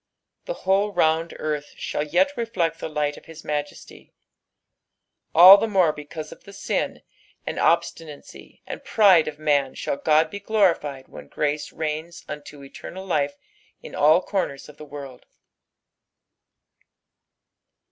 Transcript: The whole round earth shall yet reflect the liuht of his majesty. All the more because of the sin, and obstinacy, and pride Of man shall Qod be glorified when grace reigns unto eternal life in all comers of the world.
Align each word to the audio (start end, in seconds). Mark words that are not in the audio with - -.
The 0.45 0.55
whole 0.65 0.91
round 0.91 1.35
earth 1.37 1.75
shall 1.77 2.01
yet 2.01 2.35
reflect 2.35 2.79
the 2.79 2.89
liuht 2.89 3.17
of 3.17 3.25
his 3.25 3.43
majesty. 3.45 4.15
All 5.35 5.59
the 5.59 5.67
more 5.67 5.93
because 5.93 6.31
of 6.31 6.43
the 6.43 6.53
sin, 6.53 7.03
and 7.45 7.59
obstinacy, 7.59 8.63
and 8.65 8.83
pride 8.83 9.27
Of 9.27 9.37
man 9.37 9.75
shall 9.75 9.99
Qod 9.99 10.31
be 10.31 10.39
glorified 10.39 11.07
when 11.07 11.27
grace 11.27 11.71
reigns 11.71 12.25
unto 12.27 12.63
eternal 12.63 13.05
life 13.05 13.35
in 13.83 13.93
all 13.93 14.23
comers 14.23 14.67
of 14.67 14.77
the 14.77 14.85
world. 14.85 15.27